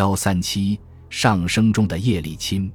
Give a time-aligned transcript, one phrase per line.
[0.00, 0.80] 幺三七
[1.10, 2.72] 上升中的叶利钦。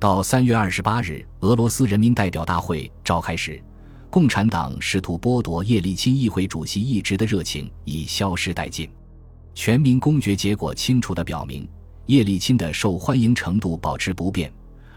[0.00, 3.62] 到三月二十八日，俄罗斯人民代表大会召开时，
[4.10, 8.90] 共产党试图剥夺叶利钦议会主席一职的热情已消失殆尽。
[9.54, 11.68] 全民公决结果清楚地表明，
[12.06, 14.52] 叶利钦的受欢迎程度保持不变，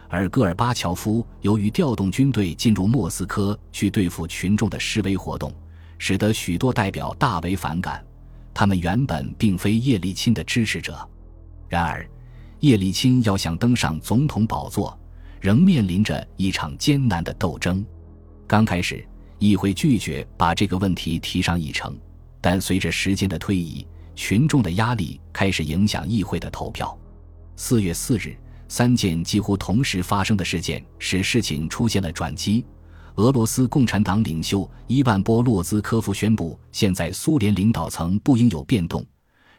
[0.07, 5.53] 而戈尔巴乔夫由于调动军队进入莫斯科去对付群众的示威活动，
[5.99, 8.03] 使得许多代表大为反感。
[8.55, 11.07] 他们原本并非叶利钦的支持者，
[11.69, 12.05] 然而。
[12.59, 14.99] 叶利钦要想登上总统宝座，
[15.39, 17.85] 仍面临着一场艰难的斗争。
[18.45, 19.01] 刚开始，
[19.37, 21.97] 议会拒绝把这个问题提上议程，
[22.41, 26.97] 但随着时间的推移，群众的压力开始影响议会的投票。
[27.55, 28.35] 四月四日，
[28.67, 32.65] 三件几乎同时发生的事件使事情出现了转机。
[33.15, 39.05] 俄罗斯共产党领袖伊万波洛兹科夫宣布，现在苏联领导层不应有变动。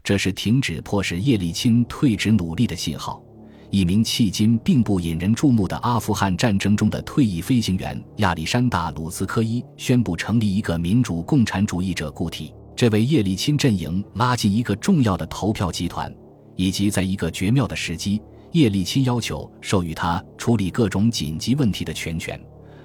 [0.02, 3.22] 这是停止迫使叶利钦退职努力的信号。
[3.70, 16.12] 一名迄今并不引人注目的阿富汗战争中的退役飞行员亚历山大·鲁斯科伊宣布成立一个民主共产主义者固体，这为叶利钦阵营拉进一个重要的投票集团。
[16.56, 18.20] 以及在一个绝妙的时机，
[18.53, 22.38] 叶利钦要求授予他处理各种紧急问题的全权，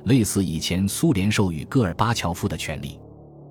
[0.06, 3.00] 类似以前苏联授予戈尔巴乔夫的权利。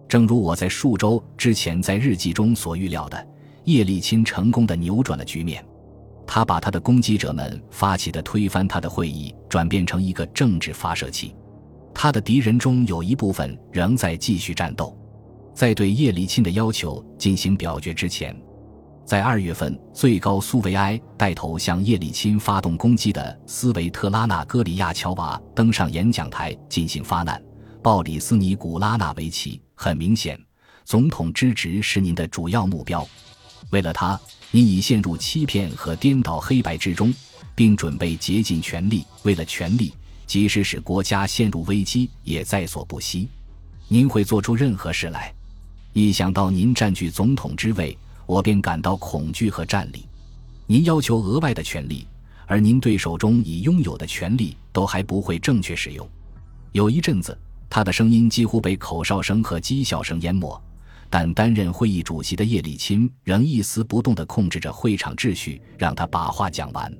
[0.09, 3.34] 正如我在数周之前在日记中所预料的。
[3.65, 5.65] 叶利钦成功的扭转了局面，
[6.27, 11.35] 他把他的攻击者们发起的推翻他的会议转变成一个政治发射器。
[11.95, 14.97] 他的敌人中有一部分仍在继续战斗。
[15.55, 18.37] 在对叶利钦的要求进行表决之前，
[19.05, 27.41] 在二月份，最高苏维埃带头向叶利钦发动攻击的斯维特拉娜·戈里亚乔娃登上演讲台进行发难。
[27.81, 30.37] 鲍里斯·尼古拉纳维奇，很明显，
[30.85, 33.07] 总统之职是您的主要目标。
[33.75, 34.19] 为了他，
[34.53, 37.13] 你已陷入欺骗和颠倒黑白之中，
[37.57, 39.05] 并准备竭尽全力。
[39.25, 39.93] 为了权力，
[40.29, 43.29] 即使使国家陷入危机，也在所不惜。
[43.89, 45.35] 您会做出任何事来。
[45.93, 50.07] 一想到您占据总统之位，我便感到恐惧和战栗。
[50.69, 52.07] 您要求额外的权利，
[52.47, 56.09] 而您对手中已拥有的权利都还不会正确使用。
[56.71, 57.37] 有一阵子，
[57.69, 60.63] 他的声音几乎被口哨声和讥笑声淹没。
[61.17, 66.93] 但担任会议主席的叶利钦仍一丝不动地控制着会场秩序，让他把话讲完。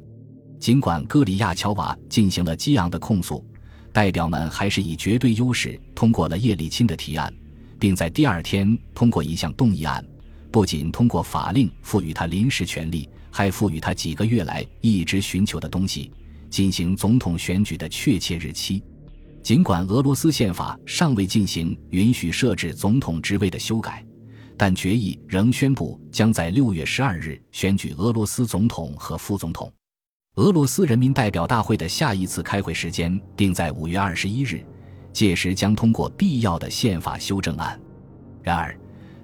[0.61, 3.45] 尽管戈里亚乔娃进行了激昂的控诉，
[3.93, 7.35] 代表们还是以绝对优势通过了叶利钦的提案，
[7.77, 10.07] 并在第二天通过一项动议案，
[10.49, 16.13] 不仅通过法令赋予他临时权力，还赋予他几个月来一直寻求的东西——
[16.49, 18.81] 进行总统选举的确切日期。
[19.45, 24.03] 尽管俄罗斯宪法尚未进行允许设置总统职位的修改，
[24.57, 29.71] 但决议仍宣布将在六月十二日选举俄罗斯总统和副总统。
[30.37, 34.65] 俄罗斯人民代表大会的下一次开会时间定在五月二十一日，
[35.13, 37.79] 届时将通过必要的宪法修正案。
[38.43, 38.75] 然而，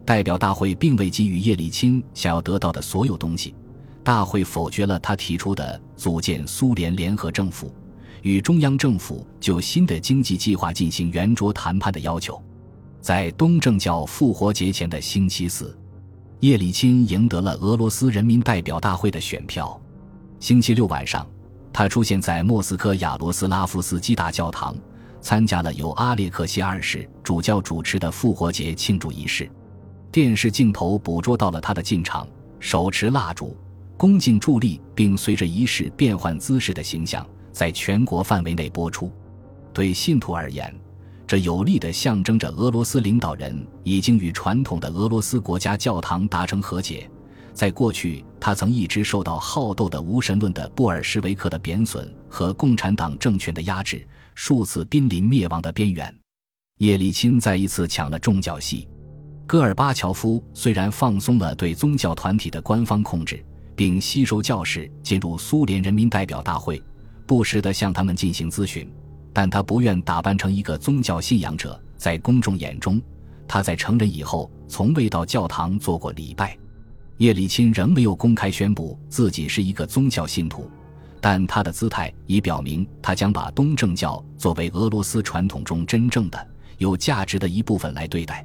[0.04, 3.54] 代表大会并未给予叶利钦想要得到的所有东西。
[4.04, 7.75] 大会否决了他提出的组建苏联联合政府。
[8.22, 12.41] 与中央政府就新的经济计划进行圆桌谈判的要求，
[13.00, 15.76] 在东正教复活节前的星期四，
[16.41, 19.81] 叶利钦赢得了俄罗斯人民代表大会的选票。
[20.38, 21.26] 星期六晚上，
[21.72, 24.76] 他出现在莫斯科亚罗斯拉夫斯基大教堂，
[25.20, 29.50] 参加了由阿列克谢二世主教主持的复活节庆祝仪式。
[30.12, 32.26] 电视镜头捕捉到了他的进场，
[32.58, 33.56] 手持蜡烛，
[33.97, 37.26] 恭敬伫立，并随着仪式变换姿势的形象。
[37.53, 39.11] 在全国范围内播出，
[39.72, 40.75] 对信徒而言，
[41.27, 47.11] 这有力地象征着俄罗斯领导人已经与传统的俄罗斯国家教堂达成和解。
[47.53, 56.15] 在过去，他曾一直受到好斗的无神论的布尔什维克的贬损和共产党政权的压制，数次濒临灭亡的边缘。
[56.78, 58.88] 叶利钦再一次抢了重教戏。
[59.47, 63.44] 戈尔巴乔夫虽然放松了对宗教团体的官方控制，
[63.75, 66.82] 并吸收教士进入苏联人民代表大会。
[67.31, 68.91] 不时地向他们进行咨询，
[69.32, 71.81] 但他不愿打扮成一个宗教信仰者。
[71.97, 73.00] 在公众眼中，
[73.47, 76.59] 他在成人以后从未到教堂做过礼拜。
[77.19, 80.69] 叶利钦仍没有公开宣布自己是一个宗教信徒，
[81.21, 86.49] 但他的姿态已表明他将把东正教作为俄罗斯传统中真正的
[86.79, 88.44] 有价值的一部分来对待。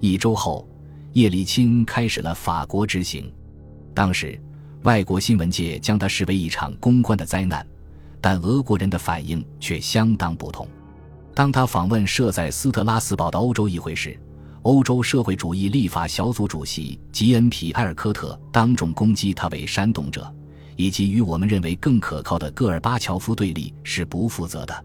[0.00, 0.68] 一周后，
[1.12, 3.32] 叶利钦开始了法国之行。
[3.94, 4.36] 当时，
[4.82, 7.64] 外国新闻界将他视为一场公关的灾难。
[8.20, 10.66] 但俄国人的反应却相当不同。
[11.34, 14.18] 当他访问设在斯特拉斯堡的欧洲议会时，
[14.62, 20.34] 欧洲社会主义立法小组主席吉恩·皮埃尔科特当众攻击他为煽动者，
[20.74, 24.84] 以及与我们认为更可靠的戈尔巴乔夫对立是不负责的。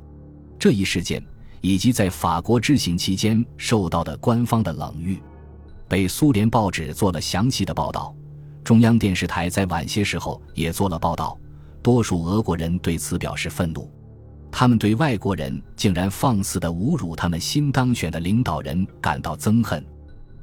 [0.59, 1.23] 这一事件
[1.61, 5.19] 以及在法国之行期间受到的官方的冷遇，
[5.87, 8.13] 被苏联报纸做了详细的报道。
[8.63, 11.35] 中央电视台在晚些时候也做了报道。
[11.81, 13.89] 多数俄国人对此表示愤怒，
[14.51, 19.83] 他们对外国人竟然放肆地侮辱他们新当选的领导人感到憎恨，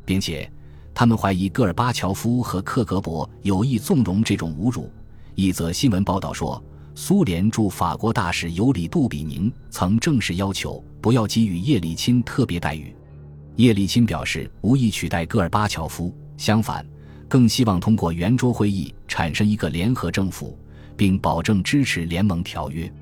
[0.05, 0.51] 并且
[0.93, 4.91] 他们怀疑戈尔巴乔夫和克格勃有意纵容这种侮辱。
[5.37, 6.61] 一则新闻报道说，
[6.97, 12.93] 苏联驻法国大使尤里·杜比宁曾正式要求不要给予叶利钦特别待遇。
[13.55, 16.85] 叶利钦表示无意取代戈尔巴乔夫，相反，
[17.29, 20.59] 更希望通过圆桌会议产生一个联合政府。
[20.99, 22.93] 并保证支持联盟条约。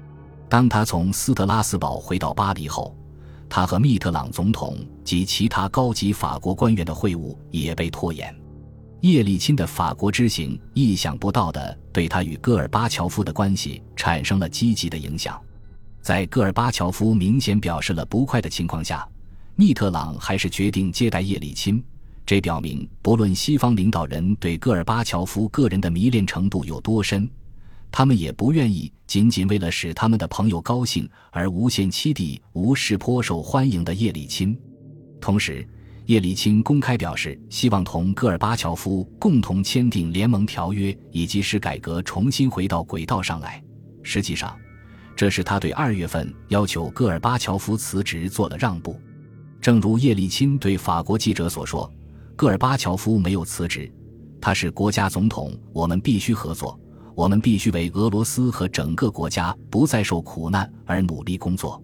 [0.49, 2.97] 当他从斯特拉斯堡回到巴黎后，
[3.49, 8.33] 他和密特朗总统及其他高级法国官员的会晤也被拖延。
[9.01, 15.41] 叶利钦的法国之行意想不到地对他与戈尔巴乔夫的关系产生了积极的影响。
[16.01, 19.07] 在戈尔巴乔夫明显表示了不快的情况下，
[19.55, 21.83] 密特朗还是决定接待叶利钦。
[22.25, 27.29] 这表明，不论西方领导人对戈尔巴乔夫个人的迷恋程度有多深。
[27.91, 34.57] 他们也不愿意仅仅为了使他们的朋友高兴而无限期地无视颇受欢迎的叶利钦。
[35.21, 35.67] 同时，
[36.05, 43.63] 叶利钦公开表示希望同戈尔巴乔夫共同签订联盟条约，以及使改革重新回到轨道上来。
[44.03, 44.57] 实际上，
[45.17, 49.01] 这是他对二月份要求戈尔巴乔夫辞职做了让步。
[49.61, 51.91] 正如叶利钦对法国记者所说
[52.37, 53.91] ：“戈尔巴乔夫没有辞职，
[54.41, 56.79] 他是国家总统，我们必须合作。”
[57.17, 61.83] 我们必须为俄罗斯和整个国家不再受苦难而努力工作，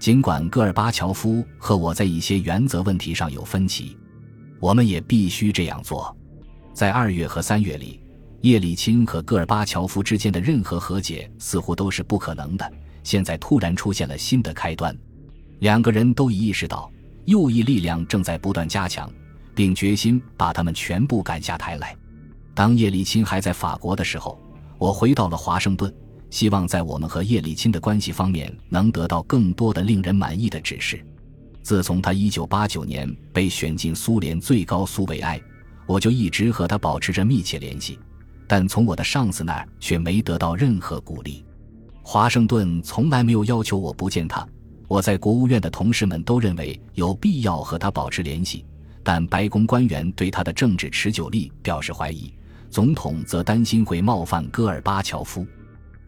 [0.00, 3.96] 尽管戈尔巴乔夫和我在一些原则问题上有分歧，
[4.58, 6.14] 我们也必须这样做。
[6.72, 8.00] 在二月和三月里，
[8.40, 12.72] 叶利钦和戈尔巴乔夫之间的任何和解似乎都是不可能的。
[13.04, 14.96] 现在突然出现了新的开端，
[15.60, 16.90] 两个人都已意识到
[17.26, 19.08] 右翼力量正在不断加强，
[19.54, 21.96] 并决心把他们全部赶下台来。
[22.54, 24.36] 当叶利钦还在法国的时候。
[24.78, 25.92] 我回到了华盛顿，
[26.30, 31.04] 希望在我们和叶利钦的关系方面能得到更多的令人满意的指示。
[31.62, 35.40] 自从他1989年被选进苏联最高苏维埃，
[35.86, 37.98] 我就一直和他保持着密切联系，
[38.46, 41.44] 但从我的上司那儿却没得到任何鼓励。
[42.02, 44.46] 华盛顿从来没有要求我不见他，
[44.88, 48.66] 我在国务院的同事们都认为有必要和他保持联系，
[49.02, 52.30] 但白宫官员对他的政治持久力表示怀疑。
[52.74, 55.46] 总统则担心会冒犯戈尔巴乔夫，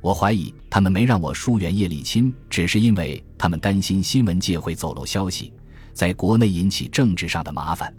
[0.01, 5.53] 我怀疑他们没让我疏远叶利钦，只是因为他们担心新闻界会走漏消息，
[5.93, 7.95] 在国内引起政治上的麻烦。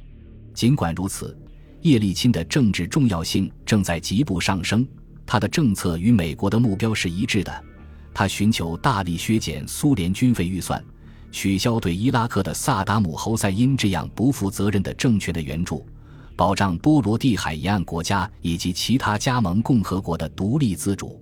[0.54, 1.34] 尽管如此，
[1.84, 4.86] 叶利钦的政治重要性正在急步上升，
[5.26, 7.64] 他的政策与美国的目标是一致的。
[8.14, 10.84] 他寻求大力削减苏联军费预算，
[11.32, 15.88] 取消对伊拉克的萨达姆侯赛因这样不负责任的政权的援助。
[16.38, 21.20] 保障波罗的海沿岸国家以及其他加盟共和国的独立自主。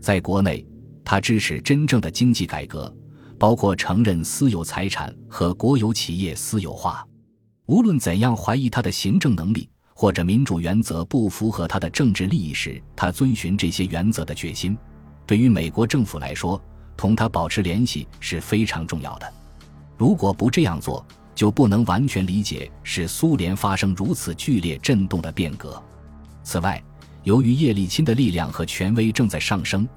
[0.00, 0.66] 在国内，
[1.04, 2.92] 他支持真正的经济改革，
[3.38, 7.06] 包括承认私有财产和国有企业私有化。
[7.66, 14.76] 无论怎样怀疑他的行政能力或者民主原则不符合他的政治利益时，他遵循这些原则的决心，
[15.24, 16.60] 对于美国政府来说，
[16.96, 19.32] 同他保持联系是非常重要的。
[19.96, 21.06] 如果不这样做，
[21.38, 25.80] 就不能完全理解使苏联发生如此剧烈震动的变革。
[26.42, 26.82] 此外，
[27.22, 29.88] 由于叶利钦的力量和权威正在上升，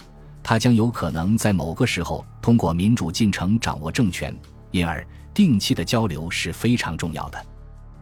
[0.44, 4.32] 他将有可能在某个时候通过民主进程掌握政权，
[4.70, 7.44] 因而定期的交流是非常重要的。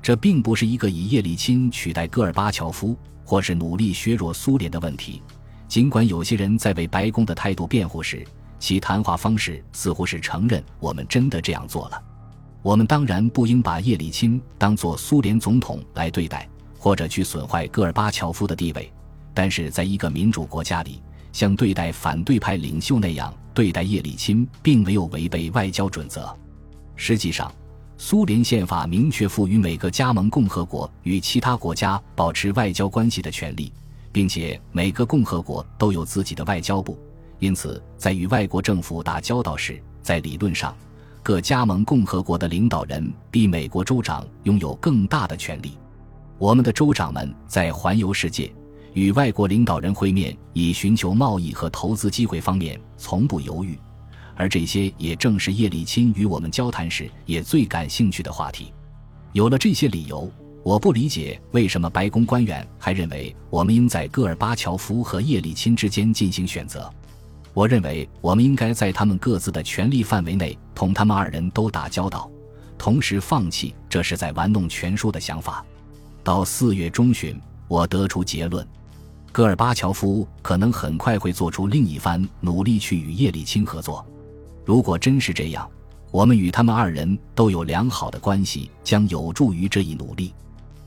[0.01, 2.93] 这并不是一个以叶利钦取代戈尔巴乔夫，
[3.23, 5.23] 或是努力削弱苏联的问题。
[5.65, 8.21] 尽管有些人在为白宫的态度辩护时，
[8.59, 12.03] 其谈话方式似乎是承认我们真的这样做了。
[12.61, 16.47] 我们当然不应把叶利钦当作苏联总统来对待，
[16.77, 18.91] 或者去损坏戈尔巴乔夫的地位。
[19.33, 21.01] 但是，在一个民主国家里，
[21.31, 26.35] 像对待反对派领袖那样对待叶利钦，并没有违背外交准则。
[26.97, 27.49] 实际上，
[27.97, 33.71] 苏联宪法明确赋予每个加盟共和国与其他国家保持外交关系的权利，
[34.11, 36.99] 并且每个共和国都有自己的外交部。
[37.39, 40.75] 因此，在与外国政府打交道时，在理论上。
[41.21, 45.77] 各加盟共和国的领导人比美国州长拥有更大的权利。
[46.37, 48.51] 我们的州长们在环游世界、
[48.93, 53.77] 与外国领导人会面、以寻求贸易和投资机会方面从不犹豫，
[54.35, 58.73] 而这些也正是叶利钦与我们交谈时也最感兴趣的话题。
[59.33, 60.31] 有了这些理由，
[60.63, 66.91] 我不理解为什么白宫官员还认为我们应在戈尔巴乔夫和叶利钦之间进行选择。
[67.53, 72.29] 我认为我们应该在他们各自的权力范围内同他们二人都打交道，
[72.77, 75.65] 同时放弃这是在玩弄权术的想法。
[76.23, 78.65] 到四月中旬，我得出结论：
[79.31, 84.05] 戈尔巴乔夫可能很快会做出另一番努力去与叶利钦合作。
[84.63, 85.67] 如果真是这样，
[86.11, 90.33] 我们与他们二人都有良好的关系，将有助于这一努力。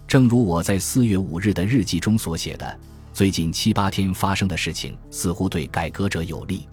[0.07, 2.78] 正如我在四月五日的日记中所写的，
[3.12, 6.66] 最近七八天发生的事情似乎对改革者有利。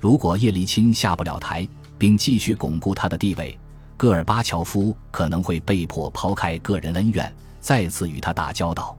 [0.00, 3.58] 如果叶利钦下不了台，并继续巩固他的地位，
[3.96, 8.96] 戈尔巴乔夫可能会被迫抛开个人恩怨，再次与他打交道。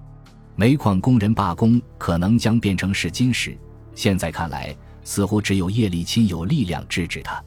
[0.56, 3.58] 煤矿工人罢工可能将变成试金石。
[3.96, 7.44] 现在看来，似乎只有叶利钦有力量制止他。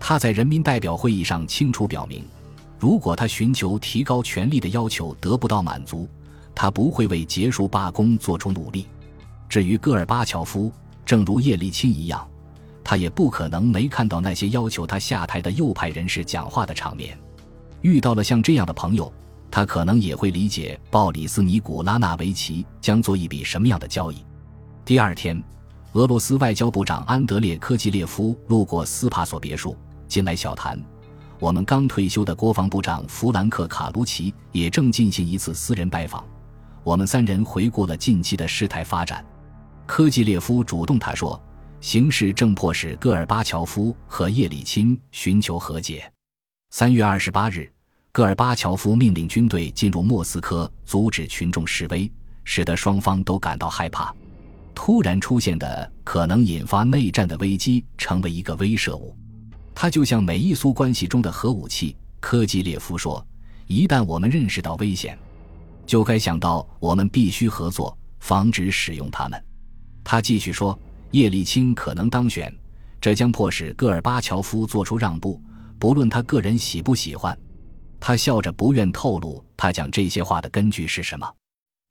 [0.00, 2.24] 他在人民代表会议上清楚表明。
[2.80, 6.08] 如果他寻求提高权力的要求得不到满足，
[6.54, 8.86] 他不会为结束罢工做出努力。
[9.48, 10.72] 至于戈尔巴乔夫，
[11.04, 12.26] 正如叶利钦一样，
[12.82, 17.18] 他也不可能没看到那些要求他下台的右派人士讲话的场面。
[17.80, 19.12] 遇到了像这样的朋友，
[19.50, 24.24] 他可能也会理解鲍里斯·尼古拉纳维奇将做一笔什么样的交易。
[24.84, 25.42] 第二天，
[25.92, 29.76] 俄罗斯外交部长安德烈·科季列夫路过斯帕索别墅，
[30.08, 30.80] 进来小谈。
[31.38, 36.24] 我们刚退休的国防部长弗兰克·卡卢奇也正进行一次私人拜访。
[36.84, 39.24] 我们三人回顾了近期的事态发展。
[39.86, 41.40] 科季列夫主动他说
[41.80, 46.10] ：“形势正迫使戈尔巴乔夫和叶利钦寻求和解。”
[46.70, 47.70] 三月二十八日，
[48.10, 52.10] 戈尔巴乔夫命令军队进入莫斯科，阻止群众示威，
[52.44, 54.14] 使得双方都感到害怕。
[54.74, 59.14] 突然出现的可能引发内战的危机成为一个威慑物。
[59.74, 63.24] 它就像美伊苏关系中的核武器，科基列夫说
[63.66, 65.18] ：“一旦我们认识到危险，
[65.86, 69.44] 就该想到我们必须合作，防止使用他们。”
[70.04, 70.78] 他继续说
[71.12, 72.52] ：“叶利钦可能当选，
[73.00, 75.40] 这将迫使戈尔巴乔夫做出让步，
[75.78, 77.36] 不论他个人喜不喜欢。”
[78.00, 81.26] 他笑着不愿透露他讲这些话的根据是什么。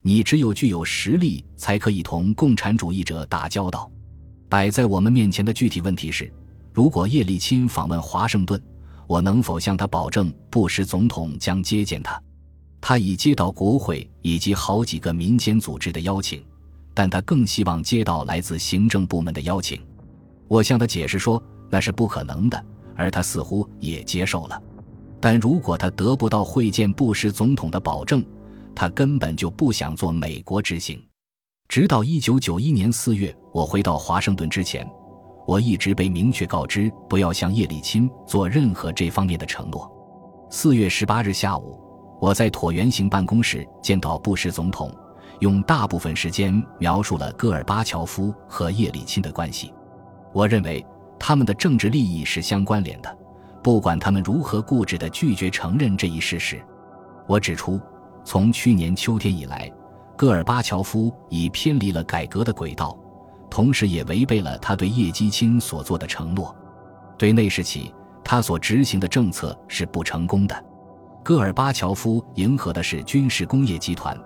[0.03, 3.89] 你只有具有实力，才可以同共产主义者打交道。
[4.49, 6.31] 摆在我们面前的具体问题是。
[6.73, 8.61] 如果叶利钦访问华盛顿，
[9.05, 12.21] 我能否向他保证布什总统将接见他？
[12.81, 16.43] 他已接到国会以及好几个民间组织的邀请，
[16.93, 19.79] 但他更希望接到来自行政部门的邀请。
[20.47, 24.61] 我向他解释说那是不可能的，而他似乎也接受了。
[25.19, 28.25] 但如果他得不到会见布什总统的保证，
[28.73, 31.01] 他根本就不想做美国之行。
[31.69, 34.85] 直到一九九一年四月，我回到华盛顿之前。
[35.47, 39.91] 我一直被明确告知不要向叶利钦做任何这方面的承诺。
[40.49, 41.79] 四月十八日下午，
[42.21, 44.95] 我在椭圆形办公室见到布什总统，
[45.39, 49.73] 用大部分时间描述了戈尔巴乔夫和叶利钦的关系。
[50.31, 50.85] 我认为
[51.17, 53.17] 他们的政治利益是相关联的，
[53.63, 56.63] 不管他们如何固执地拒绝承认这一事实。
[57.25, 57.81] 我指出，
[58.23, 59.67] 从去年秋天以来，
[60.15, 62.95] 戈尔巴乔夫已偏离了改革的轨道。
[63.49, 66.55] 同时，也违背了他对叶基钦所做的承诺。
[67.17, 67.91] 对那时起，
[68.23, 70.65] 他所执行的政策是不成功的。
[71.23, 74.17] 戈尔巴乔夫迎合的是军事工业集团，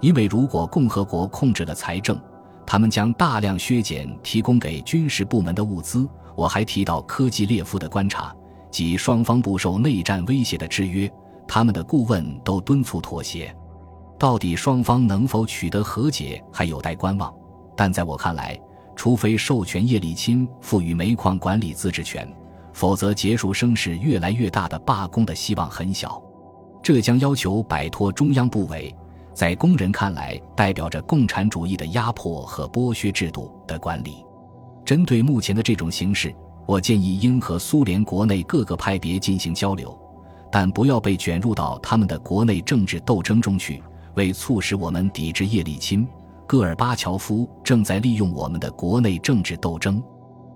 [0.00, 2.16] 因为如果共和国控制了财政，
[2.64, 6.08] 他们将大量削减提供给军事部门的物资。
[6.36, 8.32] 我还提到科技列夫的观察，
[8.70, 11.10] 即双方不受内战威胁的制约。
[11.48, 13.54] 他们的顾问都敦促妥协。
[14.18, 17.32] 到底双方能否取得和解，还有待观望。
[17.76, 18.58] 但在我看来，
[18.94, 22.30] 除非授权叶利钦赋予煤矿管理自治权，
[22.72, 26.22] 否则结束声势越来越大的罢工的希望很小。
[26.86, 28.94] 这将要求摆脱中央部委，
[29.34, 34.24] 在工人看来代表着共产主义的压迫和剥削制度的管理。
[34.84, 36.32] 针对目前的这种形势，
[36.64, 39.98] 我建议应和苏联国内各个派别进行交流，
[40.48, 43.82] 但不要被卷入到他们的国内政治斗争中去，
[44.14, 46.06] 为促使我们抵制叶利钦。
[46.46, 50.00] 戈尔巴乔夫正在利用我们的国内政治斗争，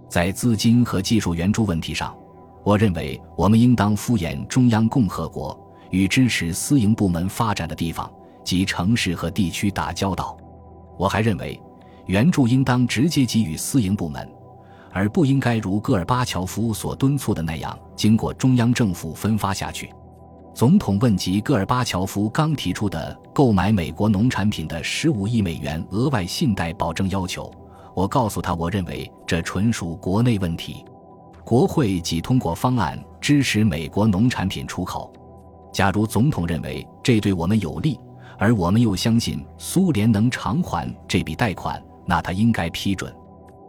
[0.08, 2.16] 在资金和技术援助问题上，
[2.62, 5.59] 我认为我们应当敷衍中央共和国，
[5.90, 8.10] 与支持私营部门发展的地方
[8.42, 10.36] 及城市和地区打交道。
[10.96, 11.60] 我还认为，
[12.06, 14.28] 援助应当直接给予私营部门，
[14.92, 19.92] 而不应该如戈尔巴乔夫所敦促的那样，经过中央政府分发下去。
[20.52, 27.50] 总统问及戈尔巴乔夫刚提出的购买美国农产品的十五亿美元额外信贷保证要求，
[27.94, 30.84] 我告诉他，我认为这纯属国内问题。
[31.44, 35.12] 国会即通过方案支持美国农产品出口。
[35.72, 37.98] 假如总统认为这对我们有利，
[38.38, 43.14] 而我们又相信苏联能偿还这笔贷款，那他应该批准。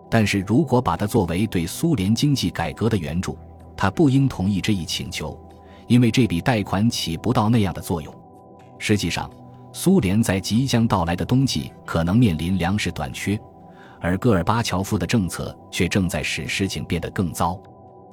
[0.09, 3.37] 但是如果把它作为对苏联经济改革的援助，
[3.77, 5.39] 他不应同意这一请求，
[5.87, 8.13] 因为这笔贷款起不到那样的作用。
[8.77, 9.29] 实际上，
[9.71, 13.39] 苏联在即将到来的冬季可能面临粮食短缺，
[14.01, 17.57] 而戈尔巴乔夫的政策却正在使事情变得更糟。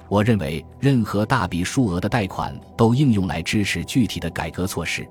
[0.09, 5.07] 我认为，任何大笔数额的贷款都应用来支持具体的改革措施。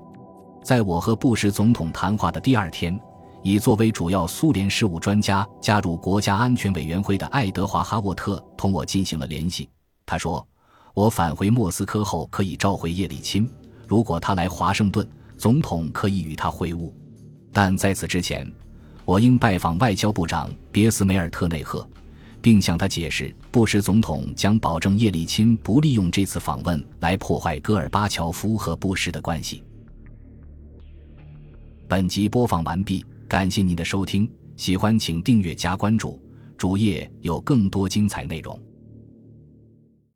[0.63, 2.99] 在我和布什总统谈话的第二天。
[3.41, 9.69] 以作为主要苏联事务专家加入国家安全委员会的爱德华·哈沃特同我进行了联系。
[10.05, 10.45] 他说
[10.93, 13.49] ：“我返回莫斯科后可以召回叶利钦，
[13.87, 16.91] 如果他来华盛顿，总统可以与他会晤。
[17.53, 18.45] 但在此之前，
[19.05, 21.87] 我应拜访外交部长别斯梅尔特内赫，
[22.41, 29.63] 并向他解释，布什总统将保证叶利钦不利用这次访问来破坏戈尔巴乔夫和布什的关系。”
[31.87, 33.05] 本集播放完毕。
[33.27, 34.27] 感谢您的收听，
[34.57, 36.19] 喜欢请订阅加关注，
[36.57, 38.59] 主页有更多精彩内容。